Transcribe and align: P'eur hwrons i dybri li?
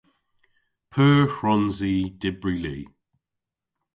P'eur 0.91 1.25
hwrons 1.33 1.77
i 1.93 1.95
dybri 2.21 2.55
li? 2.63 2.77